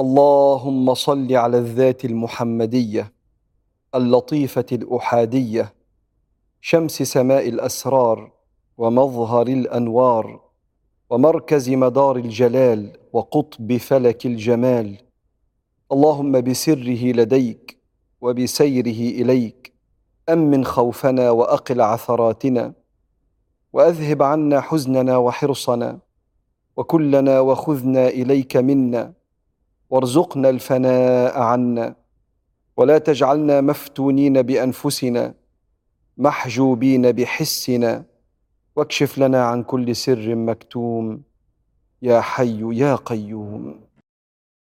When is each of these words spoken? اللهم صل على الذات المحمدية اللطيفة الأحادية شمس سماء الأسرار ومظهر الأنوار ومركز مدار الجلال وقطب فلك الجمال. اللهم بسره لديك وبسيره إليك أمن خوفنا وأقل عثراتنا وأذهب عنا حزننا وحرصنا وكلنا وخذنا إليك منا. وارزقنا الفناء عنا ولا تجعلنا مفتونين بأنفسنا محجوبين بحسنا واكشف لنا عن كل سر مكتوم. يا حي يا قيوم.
اللهم 0.00 0.94
صل 0.94 1.32
على 1.32 1.58
الذات 1.58 2.04
المحمدية 2.04 3.12
اللطيفة 3.94 4.66
الأحادية 4.72 5.74
شمس 6.60 7.02
سماء 7.02 7.48
الأسرار 7.48 8.32
ومظهر 8.78 9.46
الأنوار 9.46 10.40
ومركز 11.10 11.70
مدار 11.70 12.16
الجلال 12.16 12.98
وقطب 13.12 13.76
فلك 13.76 14.26
الجمال. 14.26 14.96
اللهم 15.92 16.40
بسره 16.40 17.12
لديك 17.12 17.78
وبسيره 18.20 19.22
إليك 19.22 19.72
أمن 20.28 20.64
خوفنا 20.64 21.30
وأقل 21.30 21.80
عثراتنا 21.80 22.72
وأذهب 23.72 24.22
عنا 24.22 24.60
حزننا 24.60 25.16
وحرصنا 25.16 25.98
وكلنا 26.76 27.40
وخذنا 27.40 28.08
إليك 28.08 28.56
منا. 28.56 29.25
وارزقنا 29.90 30.50
الفناء 30.50 31.38
عنا 31.38 31.94
ولا 32.76 32.98
تجعلنا 32.98 33.60
مفتونين 33.60 34.42
بأنفسنا 34.42 35.34
محجوبين 36.16 37.12
بحسنا 37.12 38.04
واكشف 38.76 39.18
لنا 39.18 39.44
عن 39.44 39.62
كل 39.62 39.96
سر 39.96 40.34
مكتوم. 40.34 41.22
يا 42.02 42.20
حي 42.20 42.78
يا 42.78 42.94
قيوم. 42.94 43.80